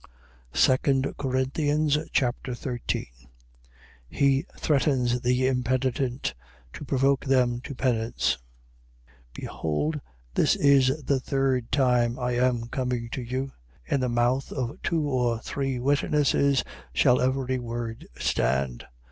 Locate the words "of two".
14.51-15.03